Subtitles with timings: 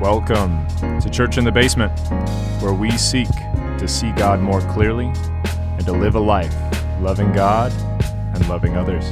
[0.00, 0.66] Welcome
[1.00, 1.92] to Church in the Basement,
[2.62, 5.12] where we seek to see God more clearly
[5.76, 6.54] and to live a life
[7.02, 7.70] loving God
[8.34, 9.04] and loving others.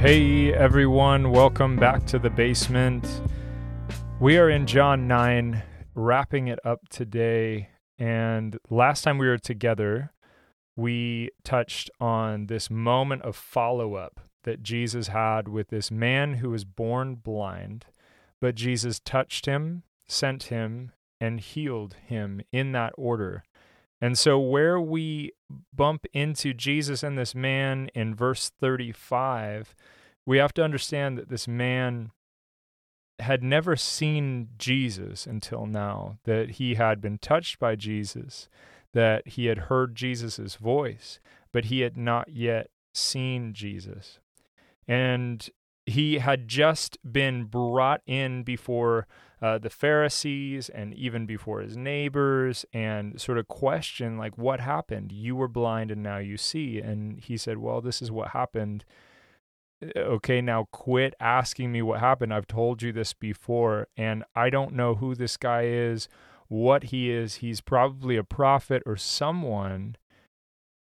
[0.00, 3.06] Hey everyone, welcome back to the basement.
[4.20, 5.62] We are in John 9,
[5.94, 7.68] wrapping it up today.
[7.98, 10.14] And last time we were together,
[10.76, 16.50] we touched on this moment of follow up that Jesus had with this man who
[16.50, 17.86] was born blind,
[18.40, 23.42] but Jesus touched him, sent him, and healed him in that order.
[24.00, 25.32] And so, where we
[25.74, 29.74] bump into Jesus and this man in verse 35,
[30.24, 32.12] we have to understand that this man
[33.18, 38.48] had never seen Jesus until now, that he had been touched by Jesus,
[38.92, 41.18] that he had heard Jesus' voice,
[41.52, 44.20] but he had not yet seen Jesus.
[44.88, 45.48] And
[45.86, 49.06] he had just been brought in before
[49.40, 55.12] uh, the Pharisees and even before his neighbors and sort of questioned, like, what happened?
[55.12, 56.78] You were blind and now you see.
[56.80, 58.84] And he said, well, this is what happened.
[59.82, 62.34] Uh, okay, now quit asking me what happened.
[62.34, 66.08] I've told you this before, and I don't know who this guy is,
[66.48, 67.36] what he is.
[67.36, 69.96] He's probably a prophet or someone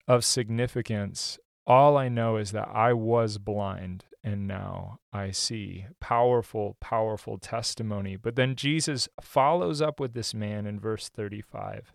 [0.07, 5.87] of significance all I know is that I was blind and now I see.
[6.01, 8.17] Powerful, powerful testimony.
[8.17, 11.93] But then Jesus follows up with this man in verse 35.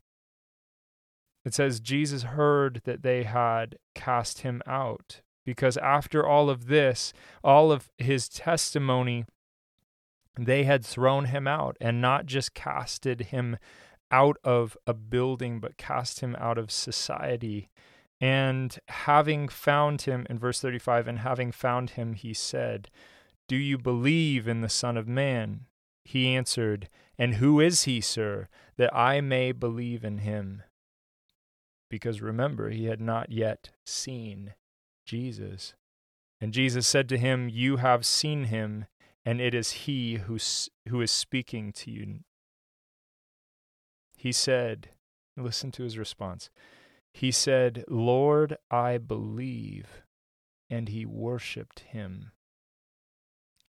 [1.46, 7.14] It says, Jesus heard that they had cast him out because after all of this,
[7.44, 9.26] all of his testimony,
[10.38, 13.58] they had thrown him out and not just casted him
[14.12, 17.70] out of a building, but cast him out of society
[18.22, 22.90] and having found him, in verse 35, and having found him, he said,
[23.48, 25.66] Do you believe in the Son of Man?
[26.04, 30.64] He answered, And who is he, sir, that I may believe in him?
[31.90, 34.54] Because remember, he had not yet seen
[35.06, 35.74] Jesus.
[36.42, 38.86] And Jesus said to him, You have seen him,
[39.26, 40.38] and it is he who,
[40.88, 42.20] who is speaking to you.
[44.18, 44.90] He said,
[45.38, 46.50] Listen to his response.
[47.14, 50.04] He said, Lord, I believe.
[50.70, 52.32] And he worshiped him.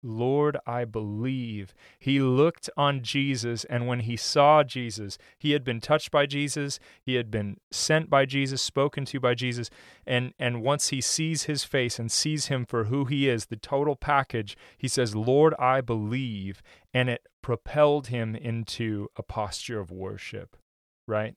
[0.05, 1.73] Lord, I believe.
[1.97, 6.79] He looked on Jesus, and when he saw Jesus, he had been touched by Jesus,
[7.01, 9.69] he had been sent by Jesus, spoken to by Jesus,
[10.05, 13.55] and, and once he sees his face and sees him for who he is, the
[13.55, 16.61] total package, he says, Lord, I believe,
[16.93, 20.55] and it propelled him into a posture of worship,
[21.07, 21.33] right?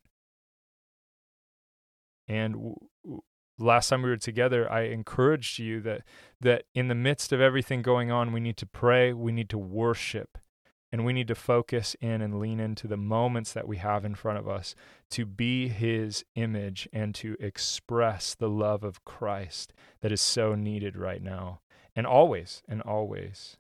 [2.29, 3.23] And w-
[3.59, 6.03] last time we were together, I encouraged you that
[6.41, 9.59] that in the midst of everything going on, we need to pray, we need to
[9.59, 10.39] worship,
[10.93, 14.15] and we need to focus in and lean into the moments that we have in
[14.15, 14.75] front of us
[15.11, 20.97] to be His image and to express the love of Christ that is so needed
[20.97, 21.61] right now,
[21.97, 23.57] and always, and always.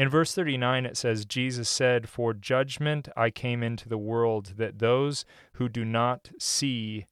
[0.00, 4.78] In verse 39, it says, Jesus said, For judgment I came into the world, that
[4.78, 7.04] those who do not see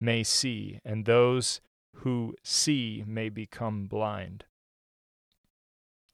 [0.00, 1.60] may see, and those
[1.96, 4.44] who see may become blind.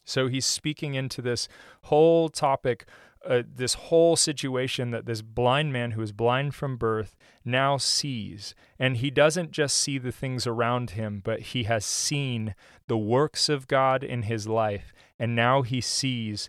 [0.05, 1.49] So he's speaking into this
[1.85, 2.87] whole topic,
[3.25, 8.55] uh, this whole situation that this blind man who is blind from birth now sees.
[8.79, 12.55] And he doesn't just see the things around him, but he has seen
[12.89, 14.93] the works of God in his life.
[15.19, 16.49] And now he sees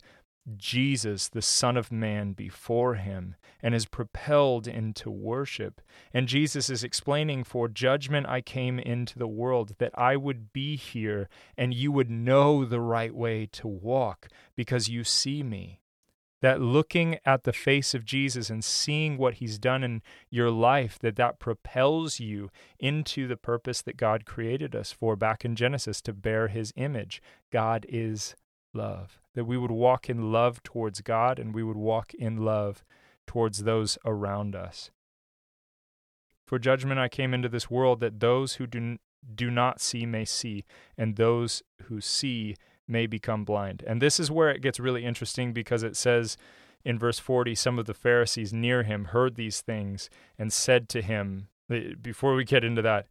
[0.57, 5.81] Jesus, the Son of Man, before him and is propelled into worship.
[6.13, 10.75] And Jesus is explaining, For judgment I came into the world, that I would be
[10.75, 15.79] here and you would know the right way to walk because you see me.
[16.41, 20.99] That looking at the face of Jesus and seeing what he's done in your life,
[20.99, 26.01] that that propels you into the purpose that God created us for back in Genesis
[26.01, 27.21] to bear his image.
[27.49, 28.35] God is
[28.73, 32.83] love, that we would walk in love towards God and we would walk in love
[33.25, 34.91] towards those around us.
[36.45, 38.97] For judgment I came into this world that those who do,
[39.33, 40.65] do not see may see,
[40.97, 42.55] and those who see
[42.87, 43.83] may become blind.
[43.87, 46.37] And this is where it gets really interesting because it says
[46.83, 51.01] in verse 40 some of the Pharisees near him heard these things and said to
[51.01, 51.47] him,
[52.01, 53.07] before we get into that,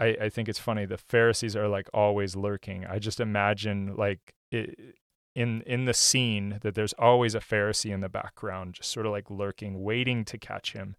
[0.00, 0.86] I, I think it's funny.
[0.86, 2.86] The Pharisees are like always lurking.
[2.86, 4.96] I just imagine like it,
[5.34, 9.12] in in the scene that there's always a Pharisee in the background, just sort of
[9.12, 10.96] like lurking, waiting to catch him.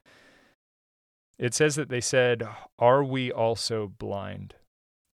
[1.37, 2.47] It says that they said,
[2.77, 4.55] Are we also blind?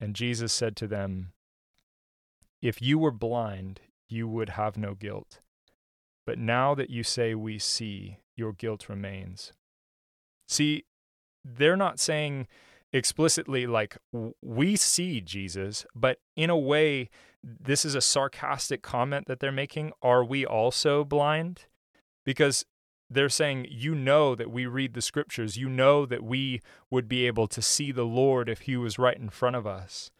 [0.01, 1.33] And Jesus said to them,
[2.63, 5.41] if you were blind, you would have no guilt.
[6.25, 9.53] But now that you say we see, your guilt remains.
[10.49, 10.85] See,
[11.45, 12.49] they're not saying
[12.93, 13.97] explicitly like
[14.43, 17.09] we see Jesus, but in a way,
[17.47, 19.93] this is a sarcastic comment that they're making.
[20.03, 21.67] Are we also blind?
[22.25, 22.65] Because
[23.09, 25.57] they're saying, you know that we read the scriptures.
[25.57, 26.61] You know that we
[26.91, 30.11] would be able to see the Lord if he was right in front of us.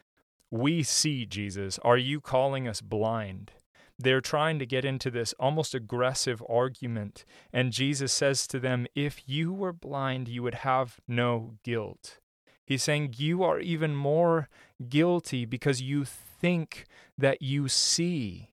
[0.53, 1.81] We see Jesus.
[1.81, 3.51] Are you calling us blind?
[3.99, 7.25] They're trying to get into this almost aggressive argument.
[7.53, 12.19] And Jesus says to them, If you were blind, you would have no guilt.
[12.65, 14.49] He's saying, You are even more
[14.89, 16.05] guilty because you
[16.41, 16.85] think
[17.19, 18.51] that you see.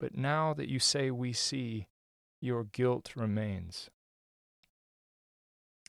[0.00, 1.88] But now that you say we see,
[2.40, 3.90] your guilt remains.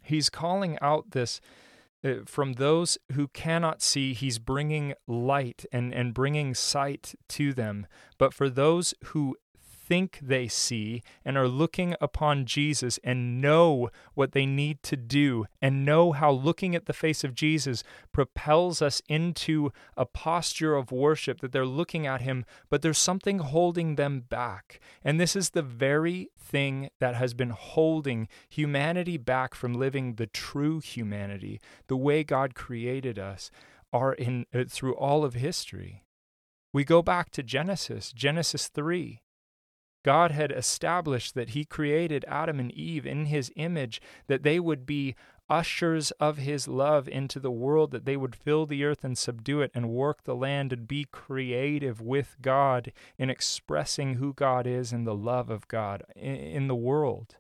[0.04, 1.40] He's calling out this
[2.04, 7.86] uh, from those who cannot see, he's bringing light and, and bringing sight to them.
[8.18, 9.36] But for those who
[9.90, 15.46] think they see and are looking upon Jesus and know what they need to do
[15.62, 17.84] and know how looking at the face of Jesus
[18.14, 23.40] propels us into a posture of worship that they're looking at him, but there's something
[23.40, 24.80] holding them back.
[25.04, 30.28] And this is the very thing that has been holding humanity back from living the
[30.28, 33.50] true humanity, the way God created us,
[33.92, 36.04] are in uh, through all of history.
[36.72, 39.22] We go back to Genesis, Genesis 3.
[40.04, 44.86] God had established that He created Adam and Eve in His image, that they would
[44.86, 45.16] be
[45.50, 49.62] ushers of His love into the world, that they would fill the earth and subdue
[49.62, 54.94] it and work the land and be creative with God in expressing who God is
[54.94, 57.38] and the love of God in the world.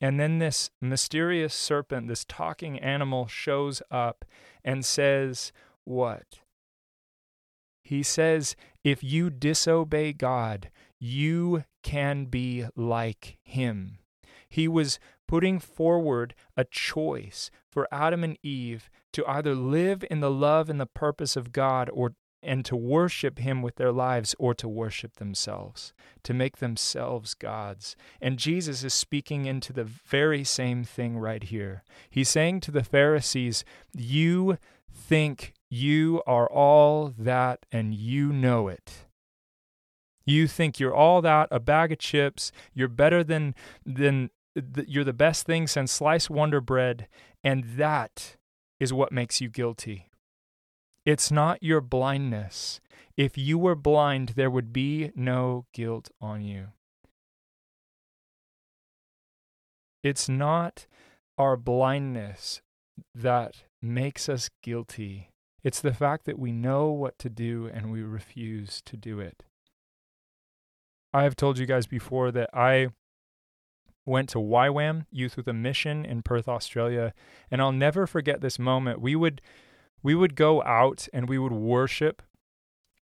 [0.00, 4.24] And then this mysterious serpent, this talking animal, shows up
[4.62, 5.52] and says,
[5.84, 6.40] What?
[7.82, 10.70] He says, If you disobey God,
[11.04, 13.98] you can be like him.
[14.48, 14.98] He was
[15.28, 20.80] putting forward a choice for Adam and Eve to either live in the love and
[20.80, 25.16] the purpose of God or and to worship him with their lives or to worship
[25.16, 25.92] themselves,
[26.22, 27.96] to make themselves gods.
[28.20, 31.84] And Jesus is speaking into the very same thing right here.
[32.10, 33.64] He's saying to the Pharisees,
[33.94, 34.58] You
[34.92, 39.06] think you are all that and you know it.
[40.26, 43.54] You think you're all that, a bag of chips, you're better than
[43.84, 44.30] than
[44.86, 47.08] you're the best thing since sliced wonder bread,
[47.42, 48.36] and that
[48.78, 50.08] is what makes you guilty.
[51.04, 52.80] It's not your blindness.
[53.16, 56.68] If you were blind, there would be no guilt on you.
[60.02, 60.86] It's not
[61.38, 62.62] our blindness
[63.14, 65.30] that makes us guilty.
[65.62, 69.44] It's the fact that we know what to do and we refuse to do it.
[71.14, 72.88] I have told you guys before that I
[74.04, 77.14] went to YWAM, Youth with a Mission in Perth, Australia,
[77.52, 79.00] and I'll never forget this moment.
[79.00, 79.40] We would
[80.02, 82.20] we would go out and we would worship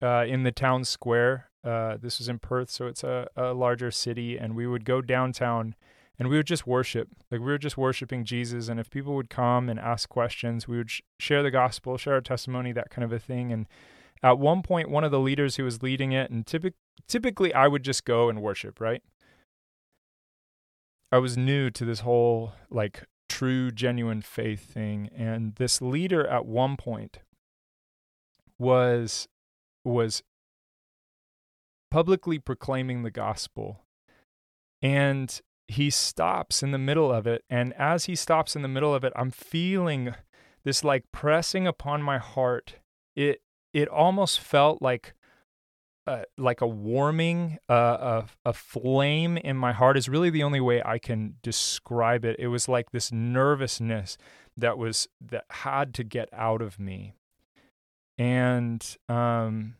[0.02, 1.48] uh, in the town square.
[1.64, 5.00] Uh, this was in Perth, so it's a, a larger city, and we would go
[5.00, 5.74] downtown
[6.18, 7.08] and we would just worship.
[7.30, 10.76] Like we were just worshiping Jesus, and if people would come and ask questions, we
[10.76, 13.66] would sh- share the gospel, share our testimony, that kind of a thing, and
[14.22, 16.74] at one point, one of the leaders who was leading it, and typic-
[17.08, 19.02] typically I would just go and worship, right?
[21.10, 25.10] I was new to this whole like true, genuine faith thing.
[25.16, 27.18] And this leader at one point
[28.58, 29.28] was
[29.84, 30.22] was
[31.90, 33.84] publicly proclaiming the gospel.
[34.80, 37.44] And he stops in the middle of it.
[37.50, 40.14] And as he stops in the middle of it, I'm feeling
[40.64, 42.76] this like pressing upon my heart.
[43.14, 45.14] It it almost felt like
[46.06, 50.60] uh, like a warming, uh, a, a flame in my heart is really the only
[50.60, 52.34] way I can describe it.
[52.40, 54.18] It was like this nervousness
[54.56, 57.14] that was that had to get out of me,
[58.18, 59.76] and um,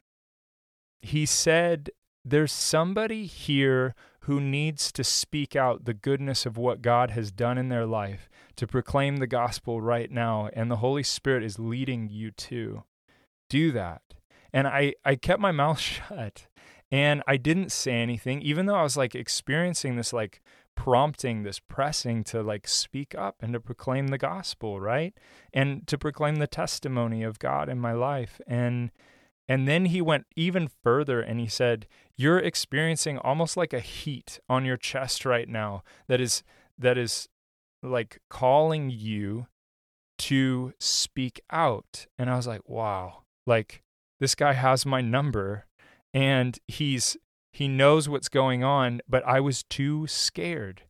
[1.00, 1.90] he said,
[2.24, 7.58] "There's somebody here who needs to speak out the goodness of what God has done
[7.58, 12.08] in their life to proclaim the gospel right now, and the Holy Spirit is leading
[12.08, 12.84] you to."
[13.52, 14.00] Do that.
[14.50, 16.46] And I, I kept my mouth shut
[16.90, 20.40] and I didn't say anything, even though I was like experiencing this like
[20.74, 25.12] prompting, this pressing to like speak up and to proclaim the gospel, right?
[25.52, 28.40] And to proclaim the testimony of God in my life.
[28.46, 28.90] And
[29.48, 34.40] and then he went even further and he said, You're experiencing almost like a heat
[34.48, 36.42] on your chest right now that is
[36.78, 37.28] that is
[37.82, 39.46] like calling you
[40.22, 42.06] to speak out.
[42.16, 43.82] And I was like, wow, like
[44.20, 45.66] this guy has my number
[46.14, 47.16] and he's
[47.52, 50.82] he knows what's going on, but I was too scared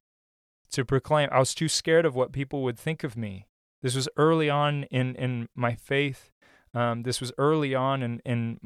[0.71, 1.29] to proclaim.
[1.33, 3.47] I was too scared of what people would think of me.
[3.83, 6.31] This was early on in in my faith.
[6.75, 8.61] Um, this was early on in in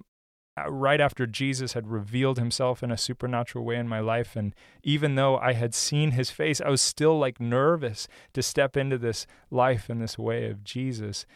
[0.59, 4.37] uh, right after Jesus had revealed himself in a supernatural way in my life.
[4.37, 8.76] And even though I had seen his face, I was still like nervous to step
[8.76, 11.26] into this life in this way of Jesus.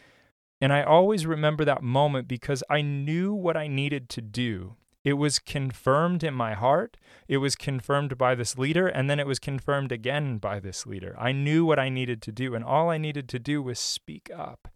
[0.61, 4.77] And I always remember that moment because I knew what I needed to do.
[5.03, 6.99] It was confirmed in my heart.
[7.27, 11.17] It was confirmed by this leader, and then it was confirmed again by this leader.
[11.19, 14.31] I knew what I needed to do, and all I needed to do was speak
[14.37, 14.69] up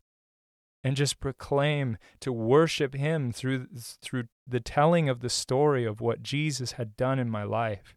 [0.82, 3.66] and just proclaim to worship him through
[4.00, 7.94] through the telling of the story of what Jesus had done in my life.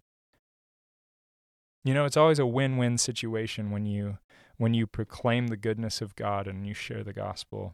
[1.86, 4.18] You know, it's always a win-win situation when you
[4.58, 7.74] when you proclaim the goodness of God and you share the gospel.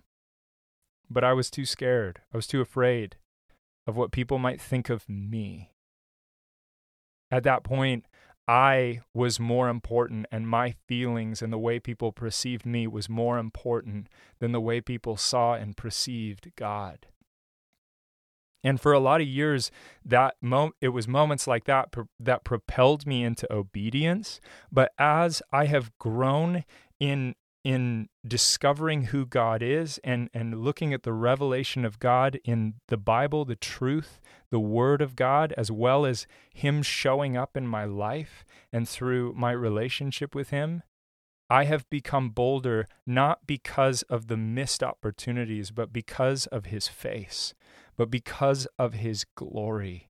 [1.10, 2.22] But I was too scared.
[2.34, 3.18] I was too afraid
[3.88, 5.72] of what people might think of me.
[7.32, 8.06] At that point,
[8.48, 13.38] I was more important and my feelings and the way people perceived me was more
[13.38, 14.08] important
[14.40, 17.08] than the way people saw and perceived God.
[18.64, 19.72] And for a lot of years,
[20.06, 20.36] that
[20.82, 24.40] it was moments like that pr- that propelled me into obedience.
[24.72, 26.64] But as I have grown
[27.00, 32.76] in in discovering who God is and, and looking at the revelation of God in
[32.90, 34.20] the Bible, the truth,
[34.52, 38.44] the Word of God, as well as Him showing up in my life
[38.74, 40.84] and through my relationship with Him,
[41.54, 47.54] I have become bolder not because of the missed opportunities, but because of His face,
[47.96, 50.10] but because of His glory.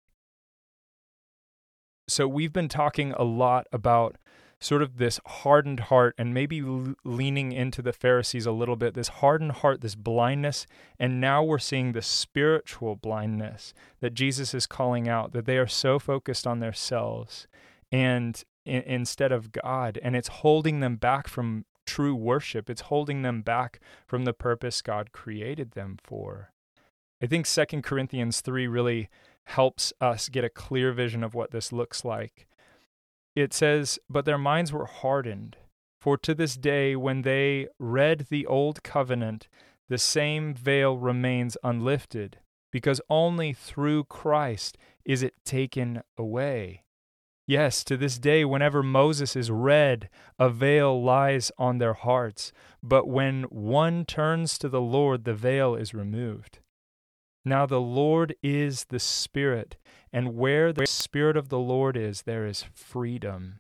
[2.08, 4.16] So, we've been talking a lot about
[4.62, 6.62] sort of this hardened heart and maybe
[7.04, 10.66] leaning into the Pharisees a little bit, this hardened heart, this blindness.
[10.98, 15.68] And now we're seeing the spiritual blindness that Jesus is calling out, that they are
[15.68, 17.48] so focused on themselves
[17.92, 20.00] and in, instead of God.
[20.02, 24.82] And it's holding them back from true worship, it's holding them back from the purpose
[24.82, 26.52] God created them for.
[27.22, 29.10] I think Second Corinthians 3 really
[29.46, 32.48] helps us get a clear vision of what this looks like
[33.36, 35.58] it says, But their minds were hardened.
[36.00, 39.48] For to this day, when they read the Old Covenant,
[39.90, 42.40] the same veil remains unlifted,
[42.72, 46.83] because only through Christ is it taken away.
[47.46, 50.10] Yes, to this day, whenever Moses is read,
[50.40, 55.76] a veil lies on their hearts, but when one turns to the Lord, the veil
[55.76, 56.60] is removed.
[57.44, 59.76] Now the Lord is the Spirit,
[60.14, 63.60] and where the Spirit of the Lord is, there is freedom.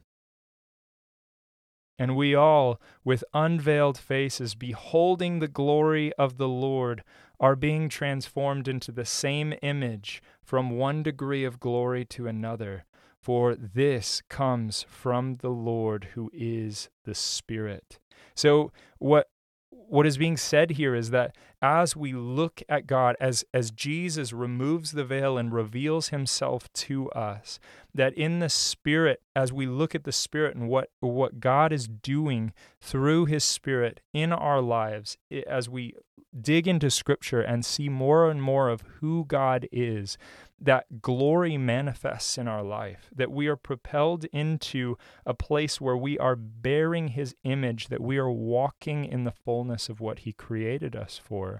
[1.99, 7.03] And we all, with unveiled faces, beholding the glory of the Lord,
[7.39, 12.85] are being transformed into the same image from one degree of glory to another.
[13.23, 17.97] For this comes from the Lord who is the Spirit.
[18.35, 19.29] So, what
[19.69, 24.33] what is being said here is that as we look at God, as, as Jesus
[24.33, 27.57] removes the veil and reveals himself to us,
[27.95, 31.87] that in the Spirit, as we look at the Spirit and what, what God is
[31.87, 32.51] doing
[32.81, 35.17] through his Spirit in our lives,
[35.47, 35.93] as we
[36.39, 40.17] dig into Scripture and see more and more of who God is,
[40.59, 46.17] that glory manifests in our life, that we are propelled into a place where we
[46.17, 50.95] are bearing His image, that we are walking in the fullness of what He created
[50.95, 51.52] us for,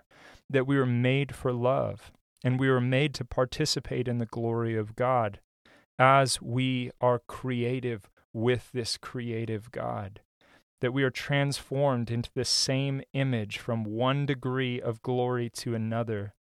[0.50, 2.12] that we were made for love,
[2.44, 5.40] and we were made to participate in the glory of God
[6.00, 10.22] as we are creative with this creative God.
[10.82, 16.34] That we are transformed into the same image from one degree of glory to another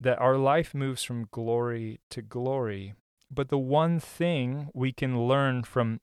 [0.00, 2.94] that our life moves from glory to glory.
[3.30, 6.00] But the one thing we can learn from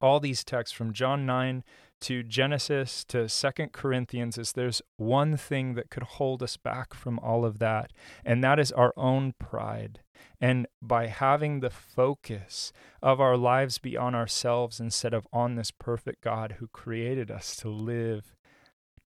[0.00, 1.64] all these texts, from John 9
[2.02, 7.18] to Genesis to Second Corinthians, is there's one thing that could hold us back from
[7.18, 7.92] all of that,
[8.24, 10.00] and that is our own pride.
[10.40, 15.70] And by having the focus of our lives be on ourselves instead of on this
[15.70, 18.34] perfect God who created us to live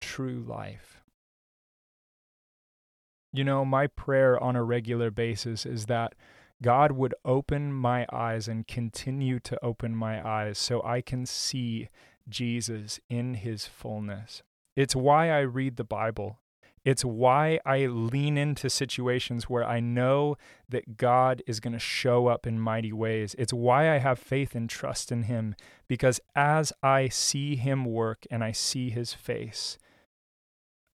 [0.00, 1.02] true life.
[3.32, 6.14] You know, my prayer on a regular basis is that
[6.62, 11.88] God would open my eyes and continue to open my eyes so I can see
[12.28, 14.42] Jesus in his fullness.
[14.76, 16.38] It's why I read the Bible.
[16.84, 20.36] It's why I lean into situations where I know
[20.68, 23.34] that God is going to show up in mighty ways.
[23.38, 25.54] It's why I have faith and trust in Him,
[25.88, 29.76] because as I see Him work and I see His face,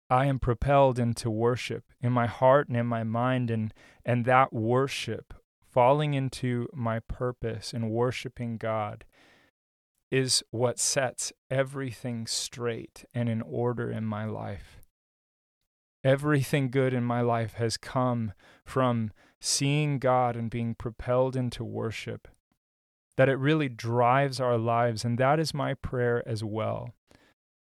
[0.09, 3.73] I am propelled into worship in my heart and in my mind and
[4.05, 9.07] and that worship falling into my purpose and worshiping God
[10.13, 14.79] is what sets everything straight and in order in my life.
[16.05, 22.29] Everything good in my life has come from seeing God and being propelled into worship.
[23.17, 25.03] That it really drives our lives.
[25.03, 26.91] And that is my prayer as well.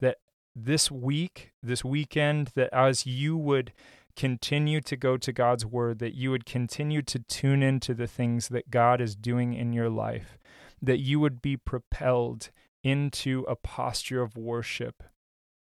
[0.01, 0.17] That
[0.57, 3.75] this week, this weekend, that as you would
[4.17, 8.49] continue to go to God's word, that you would continue to tune into the things
[8.49, 10.39] that God is doing in your life,
[10.83, 12.51] that you would be propelled
[12.83, 15.05] into a posture of worship.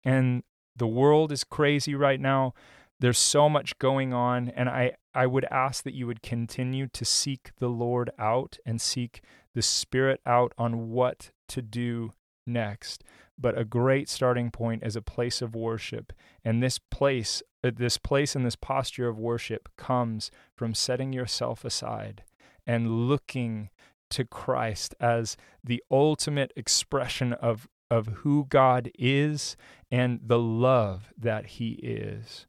[0.03, 0.43] And
[0.75, 2.53] the world is crazy right now.
[2.99, 4.49] There's so much going on.
[4.49, 8.81] And I, I would ask that you would continue to seek the Lord out and
[8.81, 9.21] seek
[9.53, 12.13] the Spirit out on what to do
[12.47, 13.03] next.
[13.37, 16.13] But a great starting point is a place of worship.
[16.43, 21.65] And this place, uh, this place and this posture of worship comes from setting yourself
[21.65, 22.23] aside
[22.65, 23.69] and looking
[24.11, 29.55] to Christ as the ultimate expression of, of who God is
[29.91, 32.47] and the love that He is.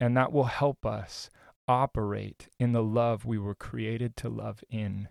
[0.00, 1.30] And that will help us
[1.68, 5.08] operate in the love we were created to love in.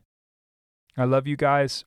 [0.98, 1.86] I love you guys.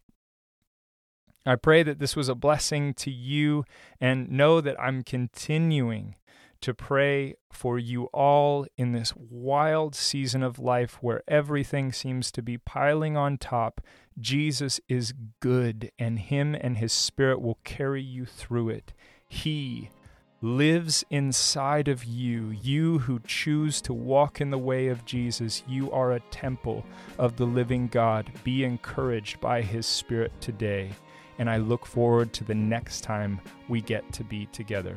[1.46, 3.64] I pray that this was a blessing to you
[4.00, 6.16] and know that I'm continuing
[6.64, 12.40] to pray for you all in this wild season of life where everything seems to
[12.40, 13.82] be piling on top.
[14.18, 18.94] Jesus is good, and Him and His Spirit will carry you through it.
[19.28, 19.90] He
[20.40, 22.48] lives inside of you.
[22.48, 26.82] You who choose to walk in the way of Jesus, you are a temple
[27.18, 28.32] of the living God.
[28.42, 30.92] Be encouraged by His Spirit today
[31.38, 34.96] and I look forward to the next time we get to be together.